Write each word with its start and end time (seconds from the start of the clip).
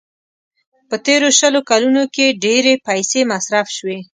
په 0.89 0.95
تېرو 1.05 1.27
شلو 1.39 1.61
کلونو 1.69 2.03
کې 2.15 2.37
ډېرې 2.43 2.73
پيسې 2.87 3.19
مصرف 3.31 3.67
شوې. 3.77 3.99